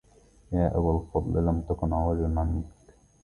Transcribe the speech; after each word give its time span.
يا 0.51 0.77
أبا 0.77 0.99
الفضل 1.01 1.45
لم 1.45 1.61
تكن 1.69 1.93
عوجة 1.93 2.27
منك 2.27 2.93